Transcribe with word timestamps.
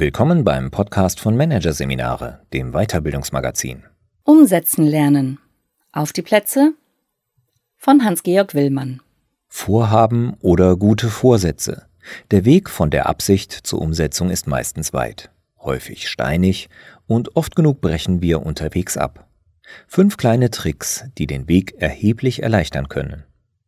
Willkommen 0.00 0.44
beim 0.44 0.70
Podcast 0.70 1.20
von 1.20 1.36
Managerseminare, 1.36 2.40
dem 2.54 2.72
Weiterbildungsmagazin. 2.72 3.82
Umsetzen 4.24 4.86
lernen. 4.86 5.38
Auf 5.92 6.14
die 6.14 6.22
Plätze 6.22 6.72
von 7.76 8.02
Hans-Georg 8.02 8.54
Willmann. 8.54 9.02
Vorhaben 9.48 10.38
oder 10.40 10.76
gute 10.76 11.10
Vorsätze. 11.10 11.84
Der 12.30 12.46
Weg 12.46 12.70
von 12.70 12.88
der 12.88 13.10
Absicht 13.10 13.52
zur 13.52 13.82
Umsetzung 13.82 14.30
ist 14.30 14.46
meistens 14.46 14.94
weit, 14.94 15.30
häufig 15.58 16.08
steinig 16.08 16.70
und 17.06 17.36
oft 17.36 17.54
genug 17.54 17.82
brechen 17.82 18.22
wir 18.22 18.40
unterwegs 18.40 18.96
ab. 18.96 19.28
Fünf 19.86 20.16
kleine 20.16 20.50
Tricks, 20.50 21.04
die 21.18 21.26
den 21.26 21.46
Weg 21.46 21.74
erheblich 21.78 22.42
erleichtern 22.42 22.88
können. 22.88 23.24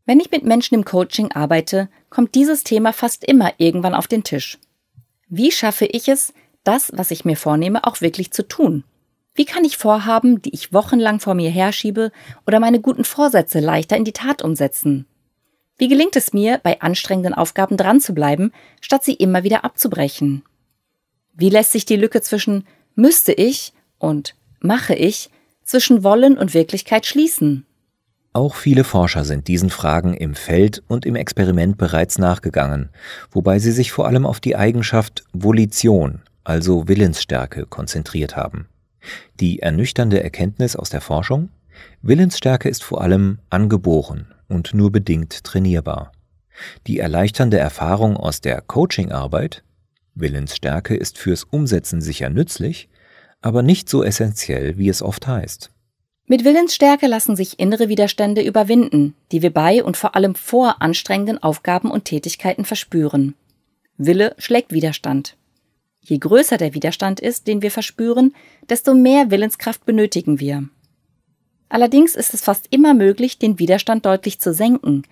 Wenn 0.07 0.19
ich 0.19 0.31
mit 0.31 0.47
Menschen 0.47 0.77
im 0.77 0.87
Coaching 0.87 1.31
arbeite, 1.33 1.91
kommt 2.09 2.35
dieses 2.35 2.65
Thema 2.65 2.95
fast 2.95 3.23
immer 3.23 3.53
irgendwann 3.59 3.93
auf 3.93 4.07
den 4.07 4.25
Tisch. 4.25 4.59
Wie 5.35 5.51
schaffe 5.51 5.87
ich 5.87 6.09
es, 6.09 6.35
das, 6.63 6.93
was 6.95 7.11
ich 7.11 7.25
mir 7.25 7.39
vornehme, 7.39 7.87
auch 7.87 8.03
wirklich 8.03 8.33
zu 8.33 8.47
tun? 8.47 8.85
Wie 9.35 9.47
kann 9.47 9.65
ich 9.65 9.79
Vorhaben, 9.79 10.43
die 10.43 10.53
ich 10.53 10.75
wochenlang 10.75 11.21
vor 11.21 11.33
mir 11.33 11.49
herschiebe, 11.49 12.13
oder 12.47 12.61
meine 12.61 12.83
guten 12.83 13.03
Vorsätze 13.03 13.59
leichter 13.59 13.97
in 13.97 14.05
die 14.05 14.13
Tat 14.13 14.43
umsetzen? 14.43 15.07
Wie 15.79 15.89
gelingt 15.89 16.17
es 16.17 16.35
mir, 16.35 16.61
bei 16.63 16.83
anstrengenden 16.83 17.33
Aufgaben 17.33 17.79
dran 17.79 17.99
zu 17.99 18.13
bleiben, 18.13 18.53
statt 18.83 19.05
sie 19.05 19.15
immer 19.15 19.43
wieder 19.43 19.65
abzubrechen? 19.65 20.43
Wie 21.33 21.49
lässt 21.49 21.73
sich 21.73 21.87
die 21.87 21.97
Lücke 21.97 22.21
zwischen 22.21 22.67
müsste 22.95 23.33
ich 23.33 23.73
und 23.97 24.35
mache 24.61 24.95
ich, 24.95 25.31
zwischen 25.65 26.05
Wollen 26.05 26.37
und 26.37 26.53
Wirklichkeit 26.53 27.07
schließen? 27.07 27.65
Auch 28.35 28.55
viele 28.55 28.85
Forscher 28.85 29.25
sind 29.25 29.47
diesen 29.47 29.69
Fragen 29.69 30.15
im 30.15 30.35
Feld 30.35 30.83
und 30.89 31.05
im 31.05 31.17
Experiment 31.17 31.77
bereits 31.77 32.19
nachgegangen, 32.19 32.89
wobei 33.31 33.59
sie 33.59 33.73
sich 33.73 33.93
vor 33.93 34.07
allem 34.07 34.25
auf 34.25 34.41
die 34.41 34.57
Eigenschaft 34.57 35.25
Volition, 35.35 36.23
also 36.43 36.89
Willensstärke, 36.89 37.67
konzentriert 37.67 38.35
haben. 38.35 38.69
Die 39.39 39.59
ernüchternde 39.59 40.23
Erkenntnis 40.23 40.77
aus 40.77 40.89
der 40.89 41.03
Forschung? 41.03 41.51
Willensstärke 42.01 42.71
ist 42.71 42.83
vor 42.83 43.03
allem 43.03 43.39
angeboren 43.51 44.33
und 44.49 44.73
nur 44.73 44.91
bedingt 44.91 45.45
trainierbar. 45.45 46.13
Die 46.87 47.01
erleichternde 47.01 47.59
Erfahrung 47.59 48.17
aus 48.17 48.41
der 48.41 48.63
Coachingarbeit? 48.63 49.63
Willensstärke 50.15 50.97
ist 50.97 51.19
fürs 51.19 51.45
Umsetzen 51.45 52.01
sicher 52.01 52.31
nützlich, 52.31 52.89
aber 53.43 53.63
nicht 53.63 53.91
so 53.91 54.03
essentiell, 54.03 54.79
wie 54.79 54.89
es 54.89 55.03
oft 55.03 55.27
heißt. 55.27 55.71
Mit 56.33 56.45
Willensstärke 56.45 57.09
lassen 57.09 57.37
sich 57.37 57.59
innere 57.59 57.91
Widerstände 57.91 58.41
überwinden, 58.41 59.15
die 59.33 59.43
wir 59.43 59.53
bei 59.53 59.85
und 59.85 59.99
vor 59.99 60.17
allem 60.17 60.35
vor 60.35 60.81
anstrengenden 60.81 61.43
Aufgaben 61.43 61.91
und 61.91 62.07
Tätigkeiten 62.07 62.65
verspüren. 62.65 63.35
Wille 63.99 64.35
schlägt 64.39 64.73
Widerstand. 64.73 65.37
Je 66.01 66.17
größer 66.17 66.57
der 66.57 66.73
Widerstand 66.73 67.21
ist, 67.21 67.49
den 67.49 67.61
wir 67.61 67.71
verspüren, 67.71 68.35
desto 68.71 68.95
mehr 68.95 69.31
Willenskraft 69.31 69.85
benötigen 69.85 70.41
wir. 70.41 70.71
Allerdings 71.69 72.15
ist 72.15 72.33
es 72.33 72.41
fast 72.41 72.67
immer 72.71 72.95
möglich, 72.95 73.39
den 73.39 73.59
Widerstand 73.59 74.07
deutlich 74.07 74.41
zu 74.41 74.55
senken, 74.55 75.03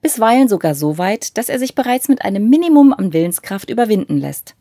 bisweilen 0.00 0.48
sogar 0.48 0.74
so 0.74 0.96
weit, 0.96 1.36
dass 1.36 1.50
er 1.50 1.58
sich 1.58 1.74
bereits 1.74 2.08
mit 2.08 2.22
einem 2.22 2.48
Minimum 2.48 2.94
an 2.94 3.12
Willenskraft 3.12 3.68
überwinden 3.68 4.16
lässt. 4.16 4.54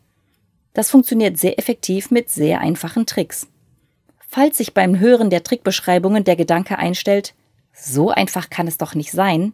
Das 0.73 0.89
funktioniert 0.89 1.37
sehr 1.37 1.57
effektiv 1.57 2.11
mit 2.11 2.29
sehr 2.29 2.59
einfachen 2.59 3.05
Tricks. 3.05 3.47
Falls 4.33 4.57
sich 4.57 4.73
beim 4.73 4.97
Hören 4.97 5.29
der 5.29 5.43
Trickbeschreibungen 5.43 6.23
der 6.23 6.37
Gedanke 6.37 6.77
einstellt, 6.77 7.33
so 7.73 8.11
einfach 8.11 8.49
kann 8.49 8.65
es 8.65 8.77
doch 8.77 8.95
nicht 8.95 9.11
sein, 9.11 9.53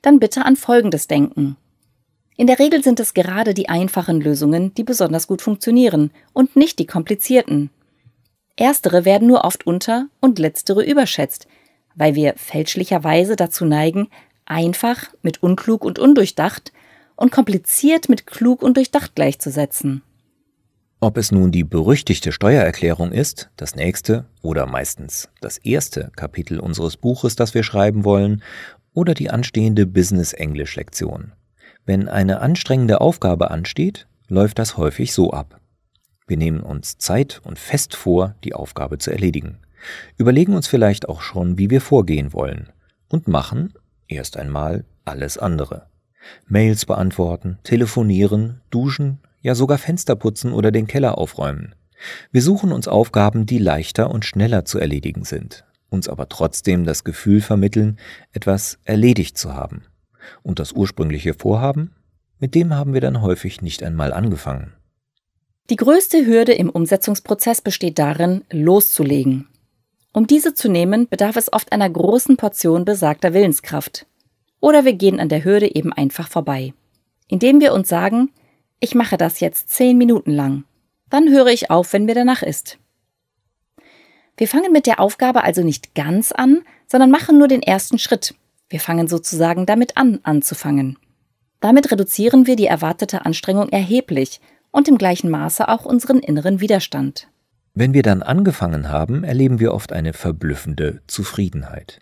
dann 0.00 0.20
bitte 0.20 0.46
an 0.46 0.56
Folgendes 0.56 1.06
denken. 1.06 1.58
In 2.34 2.46
der 2.46 2.58
Regel 2.58 2.82
sind 2.82 2.98
es 2.98 3.12
gerade 3.12 3.52
die 3.52 3.68
einfachen 3.68 4.22
Lösungen, 4.22 4.72
die 4.72 4.84
besonders 4.84 5.26
gut 5.26 5.42
funktionieren 5.42 6.12
und 6.32 6.56
nicht 6.56 6.78
die 6.78 6.86
komplizierten. 6.86 7.68
Erstere 8.56 9.04
werden 9.04 9.28
nur 9.28 9.44
oft 9.44 9.66
unter 9.66 10.06
und 10.18 10.38
letztere 10.38 10.82
überschätzt, 10.82 11.46
weil 11.94 12.14
wir 12.14 12.32
fälschlicherweise 12.38 13.36
dazu 13.36 13.66
neigen, 13.66 14.08
einfach 14.46 15.12
mit 15.20 15.42
unklug 15.42 15.84
und 15.84 15.98
undurchdacht 15.98 16.72
und 17.16 17.32
kompliziert 17.32 18.08
mit 18.08 18.26
klug 18.26 18.62
und 18.62 18.78
durchdacht 18.78 19.14
gleichzusetzen. 19.14 20.00
Ob 21.00 21.18
es 21.18 21.30
nun 21.30 21.52
die 21.52 21.64
berüchtigte 21.64 22.32
Steuererklärung 22.32 23.12
ist, 23.12 23.50
das 23.56 23.76
nächste 23.76 24.24
oder 24.40 24.66
meistens 24.66 25.28
das 25.42 25.58
erste 25.58 26.10
Kapitel 26.16 26.58
unseres 26.58 26.96
Buches, 26.96 27.36
das 27.36 27.52
wir 27.52 27.62
schreiben 27.62 28.04
wollen, 28.04 28.42
oder 28.94 29.12
die 29.12 29.28
anstehende 29.28 29.86
Business-Englisch-Lektion. 29.86 31.32
Wenn 31.84 32.08
eine 32.08 32.40
anstrengende 32.40 33.02
Aufgabe 33.02 33.50
ansteht, 33.50 34.06
läuft 34.28 34.58
das 34.58 34.78
häufig 34.78 35.12
so 35.12 35.32
ab. 35.32 35.60
Wir 36.26 36.38
nehmen 36.38 36.60
uns 36.60 36.96
Zeit 36.96 37.42
und 37.44 37.58
fest 37.58 37.94
vor, 37.94 38.34
die 38.42 38.54
Aufgabe 38.54 38.96
zu 38.96 39.10
erledigen, 39.10 39.58
überlegen 40.16 40.54
uns 40.54 40.66
vielleicht 40.66 41.10
auch 41.10 41.20
schon, 41.20 41.58
wie 41.58 41.68
wir 41.68 41.82
vorgehen 41.82 42.32
wollen 42.32 42.70
und 43.08 43.28
machen 43.28 43.74
erst 44.08 44.38
einmal 44.38 44.86
alles 45.04 45.36
andere. 45.36 45.86
Mails 46.46 46.86
beantworten, 46.86 47.58
telefonieren, 47.62 48.62
duschen, 48.70 49.20
ja 49.40 49.54
sogar 49.54 49.78
Fenster 49.78 50.16
putzen 50.16 50.52
oder 50.52 50.70
den 50.70 50.86
Keller 50.86 51.18
aufräumen. 51.18 51.74
Wir 52.30 52.42
suchen 52.42 52.72
uns 52.72 52.88
Aufgaben, 52.88 53.46
die 53.46 53.58
leichter 53.58 54.10
und 54.10 54.24
schneller 54.24 54.64
zu 54.64 54.78
erledigen 54.78 55.24
sind, 55.24 55.64
uns 55.88 56.08
aber 56.08 56.28
trotzdem 56.28 56.84
das 56.84 57.04
Gefühl 57.04 57.40
vermitteln, 57.40 57.98
etwas 58.32 58.78
erledigt 58.84 59.38
zu 59.38 59.54
haben. 59.54 59.84
Und 60.42 60.58
das 60.58 60.72
ursprüngliche 60.72 61.34
Vorhaben? 61.34 61.94
Mit 62.38 62.54
dem 62.54 62.74
haben 62.74 62.92
wir 62.92 63.00
dann 63.00 63.22
häufig 63.22 63.62
nicht 63.62 63.82
einmal 63.82 64.12
angefangen. 64.12 64.74
Die 65.70 65.76
größte 65.76 66.26
Hürde 66.26 66.52
im 66.52 66.70
Umsetzungsprozess 66.70 67.60
besteht 67.60 67.98
darin, 67.98 68.44
loszulegen. 68.50 69.48
Um 70.12 70.26
diese 70.26 70.54
zu 70.54 70.70
nehmen, 70.70 71.08
bedarf 71.08 71.36
es 71.36 71.52
oft 71.52 71.72
einer 71.72 71.90
großen 71.90 72.36
Portion 72.36 72.84
besagter 72.84 73.34
Willenskraft. 73.34 74.06
Oder 74.60 74.84
wir 74.84 74.92
gehen 74.92 75.20
an 75.20 75.28
der 75.28 75.44
Hürde 75.44 75.74
eben 75.74 75.92
einfach 75.92 76.28
vorbei. 76.28 76.72
Indem 77.28 77.60
wir 77.60 77.74
uns 77.74 77.88
sagen, 77.88 78.30
ich 78.80 78.94
mache 78.94 79.16
das 79.16 79.40
jetzt 79.40 79.70
zehn 79.70 79.96
Minuten 79.96 80.30
lang. 80.30 80.64
Dann 81.10 81.30
höre 81.30 81.48
ich 81.48 81.70
auf, 81.70 81.92
wenn 81.92 82.04
mir 82.04 82.14
danach 82.14 82.42
ist. 82.42 82.78
Wir 84.36 84.48
fangen 84.48 84.72
mit 84.72 84.86
der 84.86 85.00
Aufgabe 85.00 85.44
also 85.44 85.62
nicht 85.62 85.94
ganz 85.94 86.32
an, 86.32 86.62
sondern 86.86 87.10
machen 87.10 87.38
nur 87.38 87.48
den 87.48 87.62
ersten 87.62 87.98
Schritt. 87.98 88.34
Wir 88.68 88.80
fangen 88.80 89.08
sozusagen 89.08 89.64
damit 89.64 89.96
an, 89.96 90.20
anzufangen. 90.24 90.98
Damit 91.60 91.90
reduzieren 91.90 92.46
wir 92.46 92.56
die 92.56 92.66
erwartete 92.66 93.24
Anstrengung 93.24 93.70
erheblich 93.70 94.40
und 94.72 94.88
im 94.88 94.98
gleichen 94.98 95.30
Maße 95.30 95.68
auch 95.68 95.84
unseren 95.84 96.18
inneren 96.18 96.60
Widerstand. 96.60 97.28
Wenn 97.74 97.94
wir 97.94 98.02
dann 98.02 98.22
angefangen 98.22 98.90
haben, 98.90 99.24
erleben 99.24 99.58
wir 99.58 99.72
oft 99.72 99.92
eine 99.92 100.12
verblüffende 100.12 101.00
Zufriedenheit. 101.06 102.00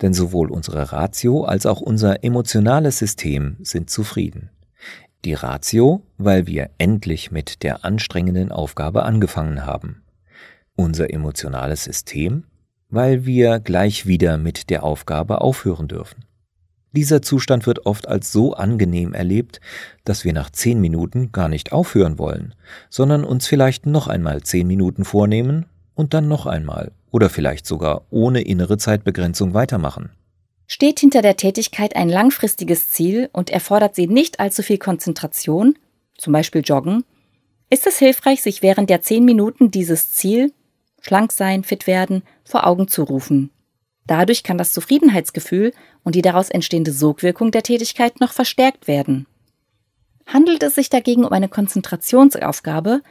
Denn 0.00 0.14
sowohl 0.14 0.50
unsere 0.50 0.92
Ratio 0.92 1.44
als 1.44 1.66
auch 1.66 1.80
unser 1.80 2.24
emotionales 2.24 2.98
System 2.98 3.56
sind 3.60 3.90
zufrieden. 3.90 4.50
Die 5.24 5.34
Ratio, 5.34 6.02
weil 6.18 6.46
wir 6.46 6.70
endlich 6.78 7.30
mit 7.30 7.62
der 7.62 7.84
anstrengenden 7.84 8.52
Aufgabe 8.52 9.04
angefangen 9.04 9.64
haben. 9.64 10.02
Unser 10.76 11.12
emotionales 11.12 11.84
System, 11.84 12.44
weil 12.88 13.26
wir 13.26 13.58
gleich 13.58 14.06
wieder 14.06 14.38
mit 14.38 14.70
der 14.70 14.84
Aufgabe 14.84 15.40
aufhören 15.40 15.88
dürfen. 15.88 16.24
Dieser 16.92 17.20
Zustand 17.20 17.66
wird 17.66 17.84
oft 17.84 18.08
als 18.08 18.32
so 18.32 18.54
angenehm 18.54 19.12
erlebt, 19.12 19.60
dass 20.04 20.24
wir 20.24 20.32
nach 20.32 20.50
zehn 20.50 20.80
Minuten 20.80 21.30
gar 21.30 21.48
nicht 21.48 21.72
aufhören 21.72 22.18
wollen, 22.18 22.54
sondern 22.88 23.24
uns 23.24 23.46
vielleicht 23.46 23.84
noch 23.84 24.08
einmal 24.08 24.42
zehn 24.42 24.66
Minuten 24.66 25.04
vornehmen 25.04 25.66
und 25.94 26.14
dann 26.14 26.28
noch 26.28 26.46
einmal 26.46 26.92
oder 27.10 27.28
vielleicht 27.28 27.66
sogar 27.66 28.02
ohne 28.10 28.42
innere 28.42 28.78
Zeitbegrenzung 28.78 29.52
weitermachen. 29.52 30.10
Steht 30.66 31.00
hinter 31.00 31.22
der 31.22 31.36
Tätigkeit 31.36 31.94
ein 31.94 32.08
langfristiges 32.08 32.90
Ziel 32.90 33.30
und 33.32 33.50
erfordert 33.50 33.94
sie 33.94 34.08
nicht 34.08 34.40
allzu 34.40 34.62
viel 34.62 34.78
Konzentration, 34.78 35.78
zum 36.16 36.32
Beispiel 36.32 36.62
Joggen, 36.64 37.04
ist 37.70 37.86
es 37.86 37.98
hilfreich, 37.98 38.42
sich 38.42 38.62
während 38.62 38.90
der 38.90 39.00
zehn 39.00 39.24
Minuten 39.24 39.70
dieses 39.70 40.12
Ziel, 40.12 40.52
schlank 41.00 41.32
sein, 41.32 41.64
fit 41.64 41.86
werden, 41.86 42.22
vor 42.44 42.66
Augen 42.66 42.88
zu 42.88 43.02
rufen. 43.02 43.50
Dadurch 44.06 44.44
kann 44.44 44.58
das 44.58 44.72
Zufriedenheitsgefühl 44.72 45.72
und 46.04 46.14
die 46.14 46.22
daraus 46.22 46.48
entstehende 46.48 46.92
Sogwirkung 46.92 47.50
der 47.50 47.64
Tätigkeit 47.64 48.20
noch 48.20 48.32
verstärkt 48.32 48.86
werden. 48.86 49.26
Handelt 50.26 50.62
es 50.62 50.76
sich 50.76 50.90
dagegen 50.90 51.24
um 51.24 51.32
eine 51.32 51.48
Konzentrationsaufgabe, 51.48 53.02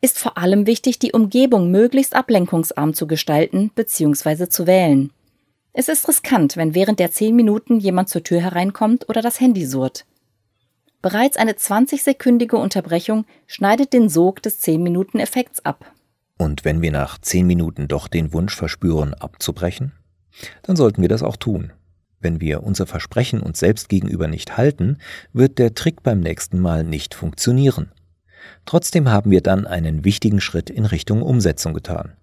ist 0.00 0.18
vor 0.18 0.38
allem 0.38 0.66
wichtig, 0.66 0.98
die 1.00 1.12
Umgebung 1.12 1.70
möglichst 1.70 2.14
ablenkungsarm 2.14 2.94
zu 2.94 3.08
gestalten 3.08 3.70
bzw. 3.74 4.48
zu 4.48 4.66
wählen. 4.68 5.12
Es 5.80 5.86
ist 5.86 6.08
riskant, 6.08 6.56
wenn 6.56 6.74
während 6.74 6.98
der 6.98 7.12
zehn 7.12 7.36
Minuten 7.36 7.78
jemand 7.78 8.08
zur 8.08 8.24
Tür 8.24 8.40
hereinkommt 8.40 9.08
oder 9.08 9.22
das 9.22 9.38
Handy 9.38 9.64
surrt. 9.64 10.06
Bereits 11.02 11.36
eine 11.36 11.52
20-sekündige 11.52 12.56
Unterbrechung 12.56 13.26
schneidet 13.46 13.92
den 13.92 14.08
Sog 14.08 14.42
des 14.42 14.60
10-Minuten-Effekts 14.60 15.64
ab. 15.64 15.92
Und 16.36 16.64
wenn 16.64 16.82
wir 16.82 16.90
nach 16.90 17.18
10 17.18 17.46
Minuten 17.46 17.86
doch 17.86 18.08
den 18.08 18.32
Wunsch 18.32 18.56
verspüren, 18.56 19.14
abzubrechen, 19.14 19.92
dann 20.64 20.74
sollten 20.74 21.00
wir 21.00 21.08
das 21.08 21.22
auch 21.22 21.36
tun. 21.36 21.72
Wenn 22.18 22.40
wir 22.40 22.64
unser 22.64 22.86
Versprechen 22.86 23.40
uns 23.40 23.60
selbst 23.60 23.88
gegenüber 23.88 24.26
nicht 24.26 24.56
halten, 24.56 24.98
wird 25.32 25.60
der 25.60 25.74
Trick 25.74 26.02
beim 26.02 26.18
nächsten 26.18 26.58
Mal 26.58 26.82
nicht 26.82 27.14
funktionieren. 27.14 27.92
Trotzdem 28.64 29.08
haben 29.10 29.30
wir 29.30 29.42
dann 29.42 29.64
einen 29.64 30.04
wichtigen 30.04 30.40
Schritt 30.40 30.70
in 30.70 30.86
Richtung 30.86 31.22
Umsetzung 31.22 31.72
getan. 31.72 32.17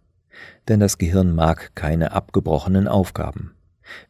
Denn 0.68 0.80
das 0.80 0.98
Gehirn 0.98 1.34
mag 1.34 1.72
keine 1.76 2.12
abgebrochenen 2.12 2.88
Aufgaben. 2.88 3.56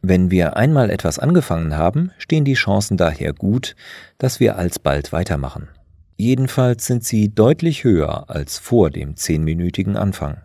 Wenn 0.02 0.30
wir 0.30 0.56
einmal 0.56 0.90
etwas 0.90 1.18
angefangen 1.18 1.76
haben, 1.76 2.10
stehen 2.18 2.44
die 2.44 2.54
Chancen 2.54 2.96
daher 2.96 3.32
gut, 3.32 3.76
dass 4.18 4.40
wir 4.40 4.56
alsbald 4.56 5.12
weitermachen. 5.12 5.68
Jedenfalls 6.16 6.86
sind 6.86 7.04
sie 7.04 7.28
deutlich 7.34 7.84
höher 7.84 8.30
als 8.30 8.58
vor 8.58 8.90
dem 8.90 9.16
zehnminütigen 9.16 9.96
Anfang. 9.96 10.38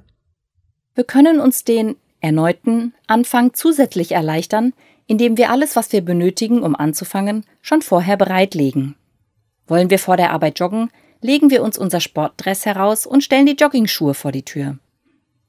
Wir 0.95 1.05
können 1.05 1.39
uns 1.39 1.63
den 1.63 1.95
erneuten 2.19 2.93
Anfang 3.07 3.53
zusätzlich 3.53 4.11
erleichtern, 4.11 4.73
indem 5.07 5.37
wir 5.37 5.49
alles, 5.49 5.75
was 5.75 5.91
wir 5.93 6.01
benötigen, 6.03 6.61
um 6.61 6.75
anzufangen, 6.75 7.45
schon 7.61 7.81
vorher 7.81 8.17
bereitlegen. 8.17 8.95
Wollen 9.67 9.89
wir 9.89 9.99
vor 9.99 10.17
der 10.17 10.31
Arbeit 10.31 10.59
joggen, 10.59 10.89
legen 11.21 11.49
wir 11.49 11.63
uns 11.63 11.77
unser 11.77 12.01
Sportdress 12.01 12.65
heraus 12.65 13.05
und 13.05 13.23
stellen 13.23 13.45
die 13.45 13.55
Joggingschuhe 13.55 14.13
vor 14.13 14.31
die 14.31 14.43
Tür. 14.43 14.77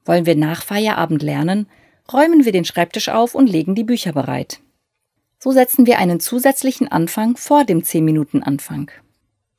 Wollen 0.05 0.25
wir 0.25 0.35
nach 0.35 0.63
Feierabend 0.63 1.23
lernen, 1.23 1.67
räumen 2.11 2.45
wir 2.45 2.51
den 2.51 2.65
Schreibtisch 2.65 3.09
auf 3.09 3.35
und 3.35 3.47
legen 3.47 3.75
die 3.75 3.83
Bücher 3.83 4.13
bereit. 4.13 4.59
So 5.39 5.51
setzen 5.51 5.85
wir 5.85 5.99
einen 5.99 6.19
zusätzlichen 6.19 6.89
Anfang 6.89 7.37
vor 7.37 7.65
dem 7.65 7.83
10 7.83 8.03
Minuten 8.03 8.43
Anfang. 8.43 8.91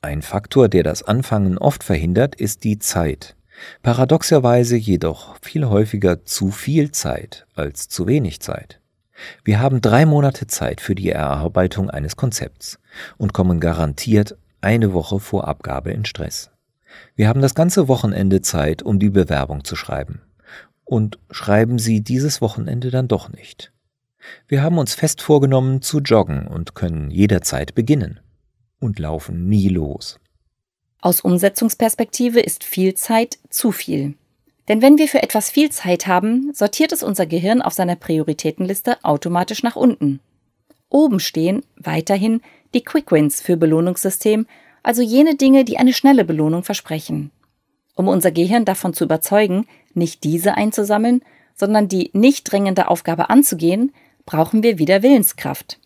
Ein 0.03 0.23
Faktor, 0.23 0.69
der 0.69 0.83
das 0.83 1.03
Anfangen 1.03 1.57
oft 1.57 1.83
verhindert, 1.83 2.35
ist 2.35 2.65
die 2.65 2.79
Zeit. 2.79 3.37
Paradoxerweise 3.83 4.77
jedoch 4.77 5.37
viel 5.41 5.67
häufiger 5.67 6.25
zu 6.25 6.51
viel 6.51 6.93
Zeit 6.93 7.47
als 7.55 7.89
zu 7.89 8.07
wenig 8.07 8.41
Zeit. 8.41 8.81
Wir 9.45 9.61
haben 9.61 9.81
drei 9.81 10.07
Monate 10.07 10.47
Zeit 10.47 10.81
für 10.81 10.95
die 10.95 11.11
Erarbeitung 11.11 11.89
eines 11.89 12.17
Konzepts 12.17 12.79
und 13.17 13.33
kommen 13.33 13.61
garantiert 13.61 14.37
eine 14.61 14.93
Woche 14.93 15.21
vor 15.21 15.47
Abgabe 15.47 15.93
in 15.93 16.05
Stress. 16.05 16.51
Wir 17.17 17.29
haben 17.29 17.43
das 17.43 17.55
ganze 17.55 17.89
Wochenende 17.89 18.43
Zeit, 18.43 18.83
um 18.83 18.99
die 18.99 19.11
Bewerbung 19.11 19.65
zu 19.65 19.77
schreiben. 19.77 20.21
Und 20.85 21.19
schreiben 21.31 21.79
Sie 21.79 22.03
dieses 22.03 22.41
Wochenende 22.41 22.91
dann 22.91 23.09
doch 23.09 23.31
nicht. 23.31 23.73
Wir 24.49 24.63
haben 24.63 24.79
uns 24.79 24.95
fest 24.95 25.23
vorgenommen 25.23 25.83
zu 25.83 26.01
joggen 26.01 26.47
und 26.47 26.75
können 26.75 27.11
jederzeit 27.11 27.75
beginnen 27.75 28.21
und 28.81 28.99
laufen 28.99 29.49
nie 29.49 29.69
los. 29.69 30.19
Aus 31.01 31.21
Umsetzungsperspektive 31.21 32.41
ist 32.41 32.65
viel 32.65 32.95
Zeit 32.95 33.39
zu 33.51 33.73
viel. 33.73 34.15
Denn 34.69 34.81
wenn 34.81 34.97
wir 34.97 35.09
für 35.09 35.23
etwas 35.23 35.51
viel 35.51 35.71
Zeit 35.71 36.07
haben, 36.07 36.53
sortiert 36.55 36.93
es 36.93 37.03
unser 37.03 37.27
Gehirn 37.27 37.61
auf 37.61 37.75
seiner 37.75 37.97
Prioritätenliste 37.97 39.05
automatisch 39.05 39.63
nach 39.63 39.77
unten. 39.77 40.21
Oben 40.89 41.21
stehen 41.21 41.63
weiterhin 41.77 42.41
die 42.73 42.83
Quick 42.83 43.13
Wins 43.13 43.43
für 43.43 43.57
Belohnungssystem, 43.57 44.47
also 44.83 45.03
jene 45.03 45.37
Dinge, 45.37 45.65
die 45.65 45.77
eine 45.77 45.93
schnelle 45.93 46.25
Belohnung 46.25 46.63
versprechen. 46.63 47.31
Um 47.95 48.09
unser 48.09 48.33
Gehirn 48.33 48.65
davon 48.65 48.93
zu 48.93 49.05
überzeugen, 49.05 49.67
nicht 49.95 50.25
diese 50.25 50.55
einzusammeln, 50.55 51.23
sondern 51.55 51.89
die 51.89 52.11
nicht 52.13 52.51
drängende 52.51 52.89
Aufgabe 52.89 53.31
anzugehen, 53.31 53.93
brauchen 54.27 54.63
wir 54.63 54.79
wieder 54.79 55.03
Willenskraft. 55.03 55.79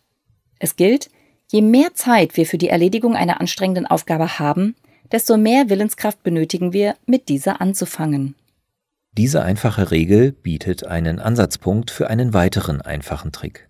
Es 0.59 0.75
gilt, 0.75 1.09
je 1.51 1.61
mehr 1.61 1.93
Zeit 1.93 2.37
wir 2.37 2.45
für 2.45 2.57
die 2.57 2.69
Erledigung 2.69 3.15
einer 3.15 3.39
anstrengenden 3.39 3.85
Aufgabe 3.85 4.39
haben, 4.39 4.75
desto 5.11 5.37
mehr 5.37 5.69
Willenskraft 5.69 6.23
benötigen 6.23 6.73
wir, 6.73 6.95
mit 7.05 7.29
dieser 7.29 7.61
anzufangen. 7.61 8.35
Diese 9.13 9.43
einfache 9.43 9.91
Regel 9.91 10.31
bietet 10.31 10.85
einen 10.85 11.19
Ansatzpunkt 11.19 11.91
für 11.91 12.09
einen 12.09 12.33
weiteren 12.33 12.81
einfachen 12.81 13.31
Trick. 13.31 13.69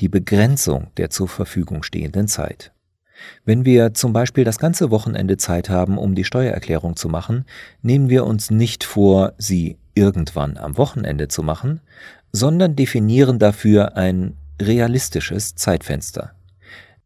Die 0.00 0.08
Begrenzung 0.08 0.88
der 0.98 1.08
zur 1.08 1.28
Verfügung 1.28 1.82
stehenden 1.82 2.28
Zeit. 2.28 2.73
Wenn 3.44 3.64
wir 3.64 3.94
zum 3.94 4.12
Beispiel 4.12 4.44
das 4.44 4.58
ganze 4.58 4.90
Wochenende 4.90 5.36
Zeit 5.36 5.68
haben, 5.68 5.98
um 5.98 6.14
die 6.14 6.24
Steuererklärung 6.24 6.96
zu 6.96 7.08
machen, 7.08 7.44
nehmen 7.82 8.08
wir 8.08 8.24
uns 8.24 8.50
nicht 8.50 8.84
vor, 8.84 9.34
sie 9.38 9.78
irgendwann 9.94 10.56
am 10.56 10.76
Wochenende 10.76 11.28
zu 11.28 11.42
machen, 11.42 11.80
sondern 12.32 12.76
definieren 12.76 13.38
dafür 13.38 13.96
ein 13.96 14.36
realistisches 14.60 15.54
Zeitfenster. 15.54 16.32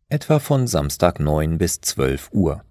Etwa 0.09 0.39
von 0.39 0.67
Samstag 0.67 1.21
9 1.21 1.59
bis 1.59 1.81
12 1.83 2.31
Uhr. 2.33 2.63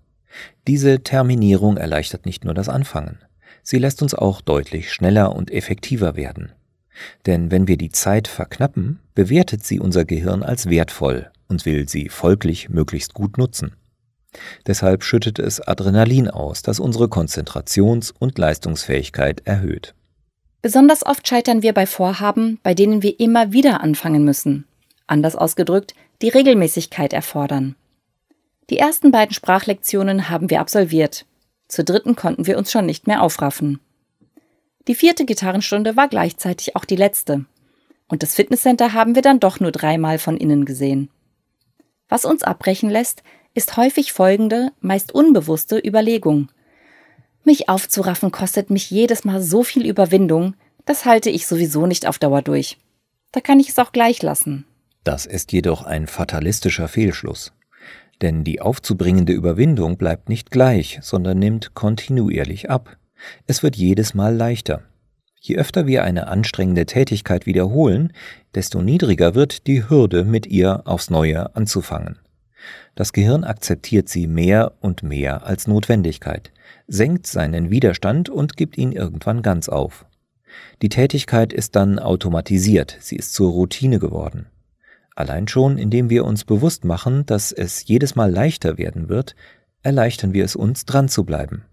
Diese 0.65 1.01
Terminierung 1.01 1.77
erleichtert 1.77 2.25
nicht 2.25 2.45
nur 2.45 2.53
das 2.53 2.69
Anfangen, 2.69 3.19
sie 3.63 3.77
lässt 3.77 4.01
uns 4.01 4.13
auch 4.13 4.41
deutlich 4.41 4.91
schneller 4.91 5.35
und 5.35 5.51
effektiver 5.51 6.15
werden. 6.15 6.51
Denn 7.27 7.51
wenn 7.51 7.67
wir 7.67 7.77
die 7.77 7.91
Zeit 7.91 8.27
verknappen, 8.27 8.99
bewertet 9.13 9.63
sie 9.63 9.79
unser 9.79 10.03
Gehirn 10.03 10.41
als 10.41 10.67
wertvoll 10.67 11.31
und 11.47 11.65
will 11.65 11.87
sie 11.87 12.09
folglich 12.09 12.69
möglichst 12.69 13.13
gut 13.13 13.37
nutzen. 13.37 13.75
Deshalb 14.65 15.03
schüttet 15.03 15.39
es 15.39 15.61
Adrenalin 15.61 16.29
aus, 16.29 16.61
das 16.61 16.79
unsere 16.79 17.05
Konzentrations- 17.05 18.13
und 18.17 18.37
Leistungsfähigkeit 18.37 19.41
erhöht. 19.45 19.93
Besonders 20.61 21.05
oft 21.05 21.27
scheitern 21.27 21.61
wir 21.61 21.73
bei 21.73 21.85
Vorhaben, 21.85 22.59
bei 22.63 22.73
denen 22.73 23.03
wir 23.03 23.19
immer 23.19 23.51
wieder 23.53 23.81
anfangen 23.81 24.23
müssen. 24.23 24.65
Anders 25.05 25.35
ausgedrückt, 25.35 25.93
die 26.21 26.29
Regelmäßigkeit 26.29 27.13
erfordern. 27.13 27.75
Die 28.69 28.77
ersten 28.77 29.11
beiden 29.11 29.33
Sprachlektionen 29.33 30.29
haben 30.29 30.49
wir 30.49 30.59
absolviert. 30.59 31.25
Zur 31.67 31.85
dritten 31.85 32.15
konnten 32.15 32.47
wir 32.47 32.57
uns 32.57 32.71
schon 32.71 32.85
nicht 32.85 33.07
mehr 33.07 33.21
aufraffen. 33.21 33.79
Die 34.87 34.95
vierte 34.95 35.25
Gitarrenstunde 35.25 35.95
war 35.95 36.07
gleichzeitig 36.07 36.75
auch 36.75 36.85
die 36.85 36.95
letzte. 36.95 37.45
Und 38.07 38.23
das 38.23 38.35
Fitnesscenter 38.35 38.93
haben 38.93 39.15
wir 39.15 39.21
dann 39.21 39.39
doch 39.39 39.59
nur 39.59 39.71
dreimal 39.71 40.17
von 40.17 40.37
innen 40.37 40.65
gesehen. 40.65 41.09
Was 42.09 42.25
uns 42.25 42.43
abbrechen 42.43 42.89
lässt, 42.89 43.23
ist 43.53 43.77
häufig 43.77 44.13
folgende, 44.13 44.71
meist 44.81 45.13
unbewusste 45.13 45.79
Überlegung. 45.79 46.49
Mich 47.43 47.69
aufzuraffen 47.69 48.31
kostet 48.31 48.69
mich 48.69 48.91
jedes 48.91 49.25
Mal 49.25 49.41
so 49.41 49.63
viel 49.63 49.85
Überwindung, 49.85 50.55
das 50.85 51.05
halte 51.05 51.29
ich 51.29 51.47
sowieso 51.47 51.85
nicht 51.85 52.07
auf 52.07 52.19
Dauer 52.19 52.41
durch. 52.41 52.77
Da 53.31 53.41
kann 53.41 53.59
ich 53.59 53.69
es 53.69 53.79
auch 53.79 53.91
gleich 53.91 54.21
lassen. 54.21 54.65
Das 55.03 55.25
ist 55.25 55.51
jedoch 55.51 55.83
ein 55.83 56.07
fatalistischer 56.07 56.87
Fehlschluss. 56.87 57.53
Denn 58.21 58.43
die 58.43 58.61
aufzubringende 58.61 59.33
Überwindung 59.33 59.97
bleibt 59.97 60.29
nicht 60.29 60.49
gleich, 60.49 60.99
sondern 61.01 61.39
nimmt 61.39 61.73
kontinuierlich 61.73 62.69
ab. 62.69 62.97
Es 63.45 63.63
wird 63.63 63.75
jedes 63.75 64.13
Mal 64.13 64.35
leichter. 64.35 64.83
Je 65.47 65.55
öfter 65.55 65.87
wir 65.87 66.03
eine 66.03 66.27
anstrengende 66.27 66.85
Tätigkeit 66.85 67.45
wiederholen, 67.45 68.11
desto 68.53 68.81
niedriger 68.81 69.33
wird 69.33 69.65
die 69.65 69.89
Hürde, 69.89 70.25
mit 70.25 70.45
ihr 70.45 70.85
aufs 70.85 71.09
Neue 71.09 71.55
anzufangen. 71.55 72.19
Das 72.95 73.13
Gehirn 73.13 73.45
akzeptiert 73.45 74.09
sie 74.09 74.27
mehr 74.27 74.73
und 74.81 75.03
mehr 75.03 75.45
als 75.45 75.65
Notwendigkeit, 75.65 76.51
senkt 76.89 77.27
seinen 77.27 77.69
Widerstand 77.69 78.27
und 78.27 78.57
gibt 78.57 78.77
ihn 78.77 78.91
irgendwann 78.91 79.41
ganz 79.41 79.69
auf. 79.69 80.05
Die 80.81 80.89
Tätigkeit 80.89 81.53
ist 81.53 81.77
dann 81.77 81.97
automatisiert, 81.97 82.97
sie 82.99 83.15
ist 83.15 83.33
zur 83.33 83.51
Routine 83.51 83.99
geworden. 83.99 84.47
Allein 85.15 85.47
schon, 85.47 85.77
indem 85.77 86.09
wir 86.09 86.25
uns 86.25 86.43
bewusst 86.43 86.83
machen, 86.83 87.25
dass 87.25 87.53
es 87.53 87.87
jedes 87.87 88.15
Mal 88.15 88.29
leichter 88.29 88.77
werden 88.77 89.07
wird, 89.07 89.33
erleichtern 89.81 90.33
wir 90.33 90.43
es 90.43 90.57
uns, 90.57 90.83
dran 90.83 91.07
zu 91.07 91.23
bleiben. 91.23 91.63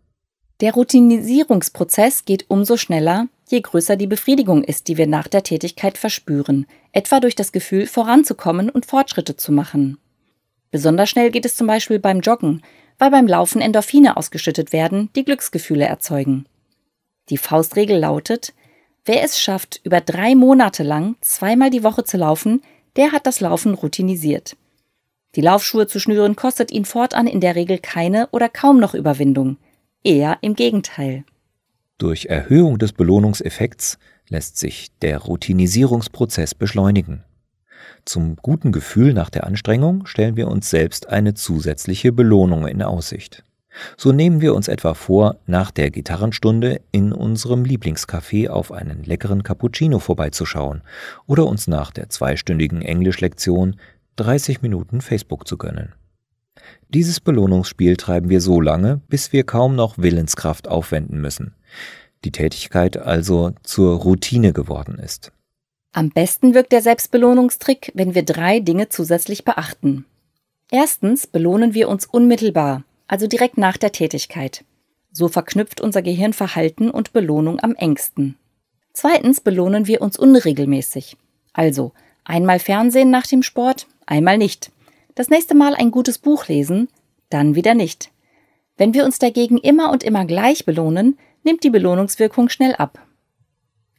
Der 0.60 0.72
Routinisierungsprozess 0.72 2.24
geht 2.24 2.46
umso 2.48 2.76
schneller, 2.76 3.28
je 3.48 3.60
größer 3.60 3.96
die 3.96 4.06
Befriedigung 4.06 4.62
ist, 4.62 4.88
die 4.88 4.96
wir 4.96 5.06
nach 5.06 5.26
der 5.26 5.42
Tätigkeit 5.42 5.98
verspüren, 5.98 6.66
etwa 6.92 7.18
durch 7.20 7.34
das 7.34 7.50
Gefühl, 7.50 7.86
voranzukommen 7.86 8.70
und 8.70 8.86
Fortschritte 8.86 9.36
zu 9.36 9.50
machen. 9.50 9.98
Besonders 10.70 11.10
schnell 11.10 11.30
geht 11.30 11.44
es 11.44 11.56
zum 11.56 11.66
Beispiel 11.66 11.98
beim 11.98 12.20
Joggen, 12.20 12.62
weil 12.98 13.10
beim 13.10 13.26
Laufen 13.26 13.60
Endorphine 13.60 14.16
ausgeschüttet 14.16 14.72
werden, 14.72 15.10
die 15.16 15.24
Glücksgefühle 15.24 15.84
erzeugen. 15.84 16.46
Die 17.30 17.38
Faustregel 17.38 17.98
lautet, 17.98 18.54
wer 19.04 19.22
es 19.24 19.40
schafft, 19.40 19.80
über 19.82 20.00
drei 20.00 20.34
Monate 20.34 20.82
lang 20.82 21.16
zweimal 21.20 21.70
die 21.70 21.82
Woche 21.82 22.04
zu 22.04 22.16
laufen, 22.16 22.62
der 22.96 23.12
hat 23.12 23.26
das 23.26 23.40
Laufen 23.40 23.74
routinisiert. 23.74 24.56
Die 25.34 25.40
Laufschuhe 25.40 25.88
zu 25.88 25.98
schnüren 25.98 26.36
kostet 26.36 26.70
ihn 26.70 26.84
fortan 26.84 27.26
in 27.26 27.40
der 27.40 27.56
Regel 27.56 27.78
keine 27.78 28.28
oder 28.30 28.48
kaum 28.48 28.78
noch 28.78 28.94
Überwindung. 28.94 29.56
Eher 30.06 30.36
im 30.42 30.54
Gegenteil. 30.54 31.24
Durch 31.96 32.26
Erhöhung 32.26 32.78
des 32.78 32.92
Belohnungseffekts 32.92 33.98
lässt 34.28 34.58
sich 34.58 34.90
der 35.00 35.16
Routinisierungsprozess 35.16 36.54
beschleunigen. 36.54 37.24
Zum 38.04 38.36
guten 38.36 38.70
Gefühl 38.70 39.14
nach 39.14 39.30
der 39.30 39.44
Anstrengung 39.44 40.04
stellen 40.04 40.36
wir 40.36 40.48
uns 40.48 40.68
selbst 40.68 41.08
eine 41.08 41.32
zusätzliche 41.32 42.12
Belohnung 42.12 42.66
in 42.66 42.82
Aussicht. 42.82 43.44
So 43.96 44.12
nehmen 44.12 44.42
wir 44.42 44.54
uns 44.54 44.68
etwa 44.68 44.92
vor, 44.92 45.36
nach 45.46 45.70
der 45.70 45.90
Gitarrenstunde 45.90 46.82
in 46.92 47.14
unserem 47.14 47.64
Lieblingscafé 47.64 48.50
auf 48.50 48.72
einen 48.72 49.04
leckeren 49.04 49.42
Cappuccino 49.42 50.00
vorbeizuschauen 50.00 50.82
oder 51.26 51.46
uns 51.46 51.66
nach 51.66 51.90
der 51.92 52.10
zweistündigen 52.10 52.82
Englischlektion 52.82 53.76
30 54.16 54.60
Minuten 54.60 55.00
Facebook 55.00 55.48
zu 55.48 55.56
gönnen. 55.56 55.94
Dieses 56.94 57.18
Belohnungsspiel 57.18 57.96
treiben 57.96 58.28
wir 58.28 58.40
so 58.40 58.60
lange, 58.60 59.00
bis 59.08 59.32
wir 59.32 59.42
kaum 59.42 59.74
noch 59.74 59.98
Willenskraft 59.98 60.68
aufwenden 60.68 61.20
müssen. 61.20 61.52
Die 62.24 62.30
Tätigkeit 62.30 62.96
also 62.96 63.50
zur 63.64 63.96
Routine 63.96 64.52
geworden 64.52 65.00
ist. 65.00 65.32
Am 65.92 66.10
besten 66.10 66.54
wirkt 66.54 66.70
der 66.70 66.82
Selbstbelohnungstrick, 66.82 67.90
wenn 67.94 68.14
wir 68.14 68.24
drei 68.24 68.60
Dinge 68.60 68.90
zusätzlich 68.90 69.44
beachten. 69.44 70.04
Erstens 70.70 71.26
belohnen 71.26 71.74
wir 71.74 71.88
uns 71.88 72.06
unmittelbar, 72.06 72.84
also 73.08 73.26
direkt 73.26 73.58
nach 73.58 73.76
der 73.76 73.90
Tätigkeit. 73.90 74.64
So 75.10 75.26
verknüpft 75.26 75.80
unser 75.80 76.00
Gehirn 76.00 76.32
Verhalten 76.32 76.90
und 76.90 77.12
Belohnung 77.12 77.58
am 77.58 77.74
engsten. 77.74 78.36
Zweitens 78.92 79.40
belohnen 79.40 79.88
wir 79.88 80.00
uns 80.00 80.16
unregelmäßig. 80.16 81.16
Also 81.52 81.90
einmal 82.22 82.60
Fernsehen 82.60 83.10
nach 83.10 83.26
dem 83.26 83.42
Sport, 83.42 83.88
einmal 84.06 84.38
nicht. 84.38 84.70
Das 85.14 85.28
nächste 85.28 85.54
Mal 85.54 85.74
ein 85.74 85.90
gutes 85.92 86.18
Buch 86.18 86.48
lesen, 86.48 86.88
dann 87.30 87.54
wieder 87.54 87.74
nicht. 87.74 88.10
Wenn 88.76 88.94
wir 88.94 89.04
uns 89.04 89.20
dagegen 89.20 89.58
immer 89.58 89.92
und 89.92 90.02
immer 90.02 90.24
gleich 90.24 90.64
belohnen, 90.64 91.18
nimmt 91.44 91.62
die 91.62 91.70
Belohnungswirkung 91.70 92.48
schnell 92.48 92.74
ab. 92.74 92.98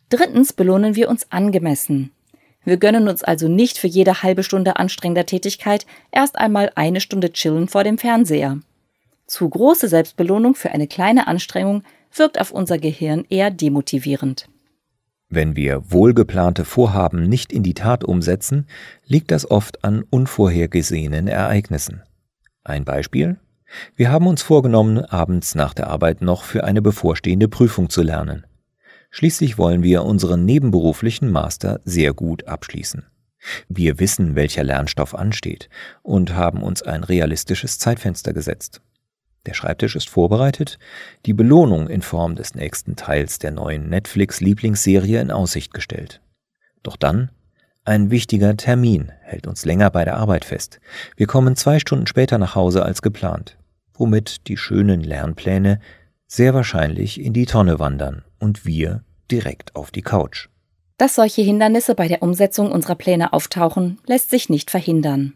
Drittens 0.09 0.51
belohnen 0.51 0.95
wir 0.95 1.09
uns 1.09 1.31
angemessen. 1.31 2.11
Wir 2.65 2.77
gönnen 2.77 3.07
uns 3.07 3.23
also 3.23 3.47
nicht 3.47 3.77
für 3.77 3.87
jede 3.87 4.23
halbe 4.23 4.43
Stunde 4.43 4.75
anstrengender 4.75 5.25
Tätigkeit 5.25 5.85
erst 6.11 6.37
einmal 6.37 6.71
eine 6.75 6.99
Stunde 6.99 7.31
chillen 7.31 7.67
vor 7.67 7.83
dem 7.83 7.97
Fernseher. 7.97 8.59
Zu 9.27 9.49
große 9.49 9.87
Selbstbelohnung 9.87 10.55
für 10.55 10.71
eine 10.71 10.87
kleine 10.87 11.27
Anstrengung 11.27 11.83
wirkt 12.13 12.41
auf 12.41 12.51
unser 12.51 12.77
Gehirn 12.77 13.25
eher 13.29 13.51
demotivierend. 13.51 14.49
Wenn 15.29 15.55
wir 15.55 15.91
wohlgeplante 15.91 16.65
Vorhaben 16.65 17.27
nicht 17.27 17.51
in 17.51 17.63
die 17.63 17.73
Tat 17.73 18.03
umsetzen, 18.03 18.67
liegt 19.05 19.31
das 19.31 19.49
oft 19.49 19.83
an 19.83 20.03
unvorhergesehenen 20.09 21.27
Ereignissen. 21.27 22.03
Ein 22.63 22.85
Beispiel? 22.85 23.37
Wir 23.95 24.11
haben 24.11 24.27
uns 24.27 24.41
vorgenommen, 24.43 24.99
abends 24.99 25.55
nach 25.55 25.73
der 25.73 25.87
Arbeit 25.87 26.21
noch 26.21 26.43
für 26.43 26.63
eine 26.63 26.81
bevorstehende 26.81 27.47
Prüfung 27.47 27.89
zu 27.89 28.03
lernen. 28.03 28.45
Schließlich 29.09 29.57
wollen 29.57 29.81
wir 29.81 30.03
unseren 30.03 30.45
nebenberuflichen 30.45 31.31
Master 31.31 31.79
sehr 31.85 32.13
gut 32.13 32.47
abschließen. 32.47 33.05
Wir 33.69 33.99
wissen, 33.99 34.35
welcher 34.35 34.63
Lernstoff 34.63 35.15
ansteht 35.15 35.69
und 36.03 36.35
haben 36.35 36.61
uns 36.61 36.81
ein 36.81 37.03
realistisches 37.03 37.79
Zeitfenster 37.79 38.33
gesetzt. 38.33 38.81
Der 39.45 39.53
Schreibtisch 39.53 39.95
ist 39.95 40.09
vorbereitet, 40.09 40.79
die 41.25 41.33
Belohnung 41.33 41.87
in 41.87 42.01
Form 42.01 42.35
des 42.35 42.55
nächsten 42.55 42.95
Teils 42.95 43.39
der 43.39 43.51
neuen 43.51 43.89
Netflix-Lieblingsserie 43.89 45.21
in 45.21 45.31
Aussicht 45.31 45.73
gestellt. 45.73 46.21
Doch 46.81 46.95
dann, 46.95 47.29
ein 47.83 48.09
wichtiger 48.09 48.57
Termin 48.57 49.11
hält 49.21 49.45
uns 49.45 49.63
länger 49.63 49.91
bei 49.91 50.05
der 50.05 50.17
Arbeit 50.17 50.45
fest. 50.45 50.79
Wir 51.15 51.27
kommen 51.27 51.55
zwei 51.55 51.79
Stunden 51.79 52.07
später 52.07 52.39
nach 52.39 52.55
Hause 52.55 52.83
als 52.83 53.03
geplant, 53.03 53.57
womit 53.93 54.47
die 54.47 54.57
schönen 54.57 55.01
Lernpläne 55.01 55.79
sehr 56.27 56.55
wahrscheinlich 56.55 57.21
in 57.21 57.33
die 57.33 57.45
Tonne 57.45 57.77
wandern 57.77 58.23
und 58.39 58.65
wir 58.65 59.03
direkt 59.31 59.75
auf 59.75 59.91
die 59.91 60.01
Couch. 60.01 60.49
Dass 60.97 61.15
solche 61.15 61.43
Hindernisse 61.43 61.93
bei 61.93 62.07
der 62.07 62.23
Umsetzung 62.23 62.71
unserer 62.71 62.95
Pläne 62.95 63.33
auftauchen, 63.33 63.99
lässt 64.07 64.31
sich 64.31 64.49
nicht 64.49 64.71
verhindern. 64.71 65.33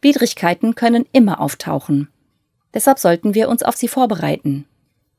Widrigkeiten 0.00 0.74
können 0.74 1.04
immer 1.12 1.40
auftauchen. 1.40 2.08
Deshalb 2.74 2.98
sollten 2.98 3.34
wir 3.34 3.48
uns 3.48 3.62
auf 3.62 3.76
sie 3.76 3.88
vorbereiten. 3.88 4.66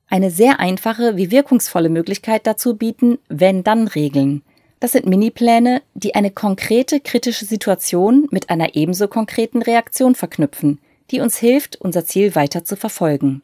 Eine 0.10 0.32
sehr 0.32 0.60
einfache 0.60 1.18
wie 1.18 1.32
wirkungsvolle 1.32 1.90
Möglichkeit 1.90 2.48
dazu 2.48 2.76
bieten 2.76 3.20
Wenn-Dann-Regeln. 3.28 4.42
Das 4.80 4.92
sind 4.92 5.08
Minipläne, 5.08 5.82
die 5.96 6.16
eine 6.16 6.32
konkrete 6.32 7.00
kritische 7.00 7.46
Situation 7.46 8.28
mit 8.32 8.50
einer 8.50 8.76
ebenso 8.76 9.08
konkreten 9.08 9.62
Reaktion 9.62 10.16
verknüpfen, 10.16 10.80
die 11.12 11.20
uns 11.20 11.38
hilft, 11.38 11.78
unser 11.78 12.06
Ziel 12.06 12.36
weiter 12.36 12.64
zu 12.64 12.76
verfolgen. 12.76 13.42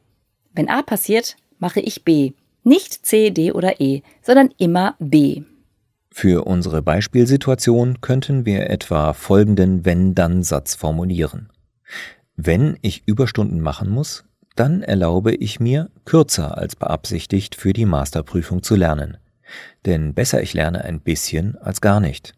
Wenn 0.53 0.69
A 0.69 0.83
passiert, 0.83 1.35
mache 1.57 1.79
ich 1.79 2.03
B. 2.03 2.33
Nicht 2.63 3.05
C, 3.05 3.31
D 3.31 3.51
oder 3.51 3.81
E, 3.81 4.03
sondern 4.21 4.53
immer 4.57 4.95
B. 4.99 5.41
Für 6.11 6.45
unsere 6.45 6.83
Beispielsituation 6.83 7.99
könnten 7.99 8.45
wir 8.45 8.69
etwa 8.69 9.13
folgenden 9.13 9.83
Wenn-Dann-Satz 9.83 10.75
formulieren. 10.75 11.49
Wenn 12.35 12.77
ich 12.81 13.07
Überstunden 13.07 13.61
machen 13.61 13.89
muss, 13.89 14.25
dann 14.55 14.81
erlaube 14.81 15.33
ich 15.33 15.59
mir, 15.59 15.89
kürzer 16.05 16.57
als 16.57 16.75
beabsichtigt 16.75 17.55
für 17.55 17.73
die 17.73 17.85
Masterprüfung 17.85 18.63
zu 18.63 18.75
lernen. 18.75 19.17
Denn 19.85 20.13
besser 20.13 20.41
ich 20.41 20.53
lerne 20.53 20.83
ein 20.83 20.99
bisschen 20.99 21.57
als 21.57 21.81
gar 21.81 21.99
nicht. 21.99 22.33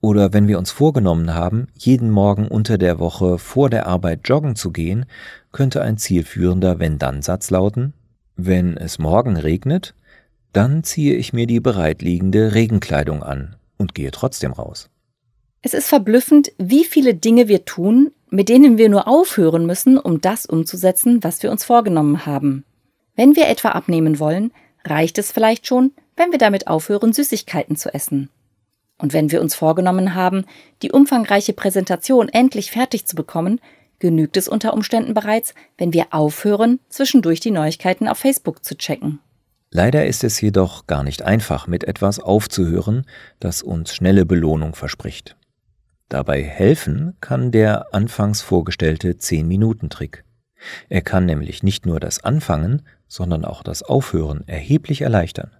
Oder 0.00 0.32
wenn 0.32 0.48
wir 0.48 0.58
uns 0.58 0.70
vorgenommen 0.70 1.32
haben, 1.32 1.68
jeden 1.78 2.10
Morgen 2.10 2.48
unter 2.48 2.76
der 2.76 2.98
Woche 2.98 3.38
vor 3.38 3.70
der 3.70 3.86
Arbeit 3.86 4.28
joggen 4.28 4.56
zu 4.56 4.70
gehen, 4.70 5.06
könnte 5.52 5.80
ein 5.80 5.96
zielführender 5.96 6.78
Wenn-Dann-Satz 6.78 7.50
lauten, 7.50 7.94
wenn 8.36 8.76
es 8.76 8.98
morgen 8.98 9.36
regnet, 9.36 9.94
dann 10.52 10.84
ziehe 10.84 11.14
ich 11.14 11.32
mir 11.32 11.46
die 11.46 11.60
bereitliegende 11.60 12.54
Regenkleidung 12.54 13.22
an 13.22 13.56
und 13.76 13.94
gehe 13.94 14.10
trotzdem 14.10 14.52
raus. 14.52 14.90
Es 15.62 15.72
ist 15.72 15.86
verblüffend, 15.86 16.52
wie 16.58 16.84
viele 16.84 17.14
Dinge 17.14 17.48
wir 17.48 17.64
tun, 17.64 18.10
mit 18.34 18.48
denen 18.48 18.78
wir 18.78 18.88
nur 18.88 19.06
aufhören 19.06 19.64
müssen, 19.64 19.96
um 19.96 20.20
das 20.20 20.44
umzusetzen, 20.44 21.22
was 21.22 21.42
wir 21.44 21.52
uns 21.52 21.64
vorgenommen 21.64 22.26
haben. 22.26 22.64
Wenn 23.14 23.36
wir 23.36 23.46
etwa 23.46 23.70
abnehmen 23.70 24.18
wollen, 24.18 24.52
reicht 24.84 25.18
es 25.18 25.30
vielleicht 25.30 25.68
schon, 25.68 25.92
wenn 26.16 26.32
wir 26.32 26.38
damit 26.38 26.66
aufhören, 26.66 27.12
Süßigkeiten 27.12 27.76
zu 27.76 27.94
essen. 27.94 28.30
Und 28.98 29.12
wenn 29.12 29.30
wir 29.30 29.40
uns 29.40 29.54
vorgenommen 29.54 30.16
haben, 30.16 30.46
die 30.82 30.90
umfangreiche 30.90 31.52
Präsentation 31.52 32.28
endlich 32.28 32.72
fertig 32.72 33.06
zu 33.06 33.14
bekommen, 33.14 33.60
genügt 34.00 34.36
es 34.36 34.48
unter 34.48 34.74
Umständen 34.74 35.14
bereits, 35.14 35.54
wenn 35.78 35.92
wir 35.92 36.06
aufhören, 36.10 36.80
zwischendurch 36.88 37.38
die 37.38 37.52
Neuigkeiten 37.52 38.08
auf 38.08 38.18
Facebook 38.18 38.64
zu 38.64 38.76
checken. 38.76 39.20
Leider 39.70 40.06
ist 40.06 40.24
es 40.24 40.40
jedoch 40.40 40.88
gar 40.88 41.04
nicht 41.04 41.22
einfach, 41.22 41.68
mit 41.68 41.84
etwas 41.84 42.18
aufzuhören, 42.18 43.06
das 43.38 43.62
uns 43.62 43.94
schnelle 43.94 44.26
Belohnung 44.26 44.74
verspricht. 44.74 45.36
Dabei 46.08 46.42
helfen 46.42 47.16
kann 47.20 47.50
der 47.50 47.94
anfangs 47.94 48.42
vorgestellte 48.42 49.12
10-Minuten-Trick. 49.12 50.24
Er 50.88 51.02
kann 51.02 51.26
nämlich 51.26 51.62
nicht 51.62 51.86
nur 51.86 52.00
das 52.00 52.22
Anfangen, 52.22 52.82
sondern 53.08 53.44
auch 53.44 53.62
das 53.62 53.82
Aufhören 53.82 54.46
erheblich 54.46 55.02
erleichtern. 55.02 55.50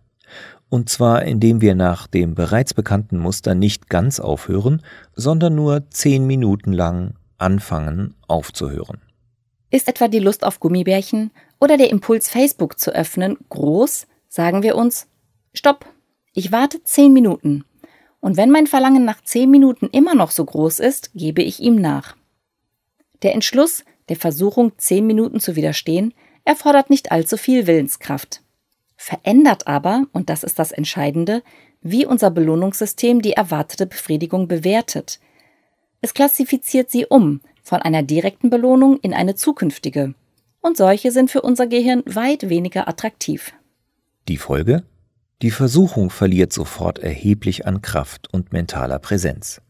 Und 0.69 0.89
zwar 0.89 1.23
indem 1.23 1.61
wir 1.61 1.75
nach 1.75 2.07
dem 2.07 2.35
bereits 2.35 2.75
bekannten 2.75 3.19
Muster 3.19 3.55
nicht 3.55 3.89
ganz 3.89 4.19
aufhören, 4.19 4.83
sondern 5.15 5.55
nur 5.55 5.89
10 5.91 6.27
Minuten 6.27 6.73
lang 6.73 7.15
anfangen 7.39 8.15
aufzuhören. 8.27 9.01
Ist 9.71 9.89
etwa 9.89 10.09
die 10.09 10.19
Lust 10.19 10.45
auf 10.45 10.61
Gummibärchen 10.61 11.31
oder 11.61 11.77
der 11.77 11.91
Impuls, 11.91 12.29
Facebook 12.29 12.79
zu 12.79 12.95
öffnen, 12.95 13.39
groß, 13.49 14.07
sagen 14.29 14.63
wir 14.63 14.77
uns, 14.77 15.07
Stopp, 15.53 15.87
ich 16.33 16.53
warte 16.53 16.83
10 16.83 17.13
Minuten 17.13 17.65
und 18.25 18.39
wenn 18.39 18.51
mein 18.51 18.67
Verlangen 18.67 19.05
nach 19.05 19.23
zehn 19.23 19.51
Minuten 19.51 19.87
immer 19.93 20.15
noch 20.15 20.31
so 20.31 20.47
groß 20.47 20.79
ist, 20.79 21.11
gebe 21.15 21.43
ich 21.43 21.61
ihm 21.61 21.75
nach. 21.75 22.17
Der 23.23 23.35
Entschluss, 23.35 23.85
der 24.09 24.17
Versuchung, 24.17 24.73
zehn 24.79 25.07
Minuten 25.07 25.41
zu 25.41 25.57
widerstehen, 25.57 26.15
erfordert 26.47 26.89
nicht 26.89 27.13
allzu 27.13 27.37
viel 27.37 27.67
Willenskraft. 27.67 28.41
Verändert 28.97 29.67
aber, 29.67 30.07
und 30.15 30.31
das 30.31 30.43
ist 30.43 30.59
das 30.59 30.73
Entscheidende, 30.73 31.43
wie 31.83 32.07
unser 32.07 32.31
Belohnungssystem 32.31 33.21
die 33.21 33.35
erwartete 33.35 33.85
Befriedigung 33.85 34.49
bewertet. 34.49 35.21
Es 36.01 36.15
klassifiziert 36.15 36.91
sie 36.91 37.05
um 37.05 37.43
von 37.63 37.83
einer 37.83 38.03
direkten 38.03 38.49
Belohnung 38.49 38.99
in 39.01 39.13
eine 39.13 39.35
zukünftige. 39.35 40.15
Und 40.63 40.79
solche 40.79 41.11
sind 41.11 41.31
für 41.31 41.43
unser 41.43 41.67
Gehirn 41.67 42.03
weit 42.07 42.49
weniger 42.49 42.89
attraktiv. 42.89 43.53
Die 44.29 44.39
Folge? 44.39 44.85
Die 45.43 45.51
Versuchung 45.51 46.11
verliert 46.11 46.53
sofort 46.53 46.99
erheblich 46.99 47.67
an 47.67 47.83
Kraft 47.83 48.33
und 48.33 48.53
mentaler 48.53 48.99
Präsenz. 48.99 49.61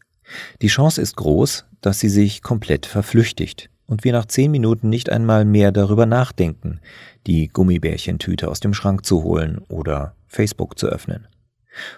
Die 0.61 0.67
Chance 0.67 1.01
ist 1.01 1.15
groß, 1.15 1.65
dass 1.81 1.99
sie 1.99 2.09
sich 2.09 2.41
komplett 2.41 2.85
verflüchtigt 2.85 3.69
und 3.87 4.03
wir 4.03 4.13
nach 4.13 4.25
zehn 4.25 4.51
Minuten 4.51 4.89
nicht 4.89 5.09
einmal 5.09 5.45
mehr 5.45 5.71
darüber 5.71 6.05
nachdenken, 6.05 6.79
die 7.27 7.47
Gummibärchentüte 7.47 8.47
aus 8.47 8.59
dem 8.59 8.73
Schrank 8.73 9.05
zu 9.05 9.23
holen 9.23 9.59
oder 9.67 10.15
Facebook 10.27 10.77
zu 10.79 10.87
öffnen. 10.87 11.27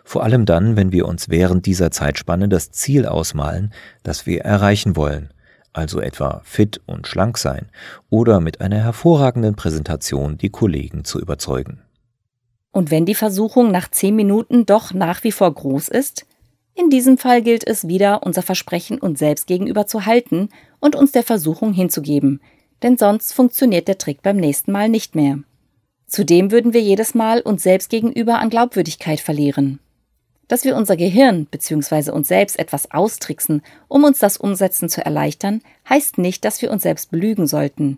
Vor 0.04 0.24
allem 0.24 0.46
dann, 0.46 0.76
wenn 0.76 0.92
wir 0.92 1.08
uns 1.08 1.30
während 1.30 1.66
dieser 1.66 1.92
Zeitspanne 1.92 2.50
das 2.50 2.72
Ziel 2.72 3.06
ausmalen, 3.06 3.74
das 4.04 4.26
wir 4.26 4.42
erreichen 4.42 4.96
wollen, 4.96 5.30
also 5.72 6.02
etwa 6.02 6.42
fit 6.44 6.82
und 6.88 7.06
schlank 7.06 7.38
sein 7.38 7.68
oder 8.10 8.40
mit 8.40 8.62
einer 8.62 8.80
hervorragenden 8.80 9.56
Präsentation 9.56 10.38
die 10.38 10.50
Kollegen 10.50 11.04
zu 11.04 11.20
überzeugen. 11.20 11.82
Und 12.78 12.92
wenn 12.92 13.08
die 13.08 13.16
Versuchung 13.16 13.72
nach 13.72 13.90
zehn 13.90 14.16
Minuten 14.16 14.68
doch 14.68 14.94
nach 14.94 15.24
wie 15.24 15.32
vor 15.32 15.52
groß 15.52 15.88
ist, 15.88 16.28
in 16.76 16.92
diesem 16.92 17.18
Fall 17.18 17.42
gilt 17.42 17.66
es 17.66 17.88
wieder, 17.88 18.22
unser 18.22 18.44
Versprechen 18.44 19.00
uns 19.00 19.18
selbst 19.18 19.48
gegenüber 19.48 19.88
zu 19.88 20.06
halten 20.06 20.50
und 20.80 20.96
uns 20.96 21.12
der 21.12 21.24
Versuchung 21.24 21.74
hinzugeben, 21.74 22.40
denn 22.84 22.96
sonst 22.96 23.34
funktioniert 23.34 23.88
der 23.88 23.98
Trick 23.98 24.22
beim 24.22 24.38
nächsten 24.38 24.72
Mal 24.72 24.90
nicht 24.90 25.16
mehr. 25.16 25.40
Zudem 26.06 26.52
würden 26.52 26.72
wir 26.72 26.82
jedes 26.82 27.16
Mal 27.16 27.42
uns 27.42 27.64
selbst 27.64 27.90
gegenüber 27.90 28.38
an 28.38 28.52
Glaubwürdigkeit 28.52 29.22
verlieren. 29.22 29.80
Dass 30.48 30.64
wir 30.64 30.76
unser 30.76 30.98
Gehirn 30.98 31.48
bzw. 31.48 32.12
uns 32.12 32.28
selbst 32.28 32.60
etwas 32.60 32.92
austricksen, 32.92 33.64
um 33.88 34.04
uns 34.04 34.20
das 34.20 34.38
Umsetzen 34.38 34.88
zu 34.88 35.04
erleichtern, 35.04 35.64
heißt 35.90 36.20
nicht, 36.20 36.46
dass 36.46 36.62
wir 36.62 36.70
uns 36.70 36.84
selbst 36.84 37.10
belügen 37.10 37.48
sollten. 37.48 37.98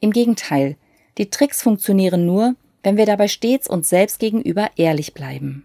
Im 0.00 0.10
Gegenteil, 0.10 0.74
die 1.18 1.30
Tricks 1.30 1.62
funktionieren 1.62 2.26
nur, 2.26 2.56
wenn 2.82 2.96
wir 2.96 3.06
dabei 3.06 3.28
stets 3.28 3.68
uns 3.68 3.88
selbst 3.88 4.18
gegenüber 4.18 4.68
ehrlich 4.76 5.14
bleiben. 5.14 5.64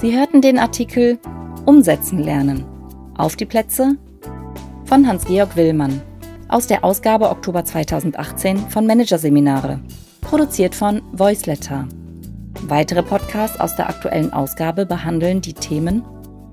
Sie 0.00 0.18
hörten 0.18 0.40
den 0.40 0.58
Artikel 0.58 1.18
Umsetzen 1.64 2.18
lernen. 2.18 2.64
Auf 3.16 3.36
die 3.36 3.46
Plätze 3.46 3.96
von 4.84 5.06
Hans-Georg 5.06 5.54
Willmann 5.54 6.02
aus 6.48 6.66
der 6.66 6.84
Ausgabe 6.84 7.30
Oktober 7.30 7.64
2018 7.64 8.58
von 8.68 8.86
Managerseminare, 8.86 9.80
produziert 10.20 10.74
von 10.74 11.02
Voiceletter. 11.12 11.86
Weitere 12.62 13.02
Podcasts 13.02 13.58
aus 13.58 13.74
der 13.74 13.88
aktuellen 13.88 14.32
Ausgabe 14.32 14.86
behandeln 14.86 15.40
die 15.40 15.52
Themen 15.52 16.04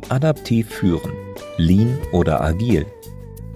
Adaptiv 0.09 0.67
führen, 0.69 1.11
Lean 1.57 1.99
oder 2.11 2.41
Agil 2.41 2.87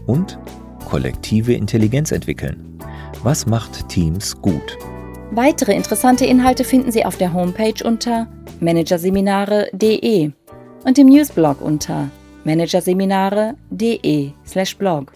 und 0.05 0.37
kollektive 0.85 1.53
Intelligenz 1.53 2.11
entwickeln. 2.11 2.77
Was 3.23 3.47
macht 3.47 3.89
Teams 3.89 4.39
gut? 4.41 4.77
Weitere 5.31 5.73
interessante 5.73 6.25
Inhalte 6.25 6.63
finden 6.63 6.91
Sie 6.91 7.05
auf 7.05 7.17
der 7.17 7.33
Homepage 7.33 7.83
unter 7.83 8.27
managerseminare.de 8.59 10.31
und 10.85 10.99
im 10.99 11.07
Newsblog 11.07 11.59
unter 11.59 12.11
managerseminare.de/blog. 12.43 15.11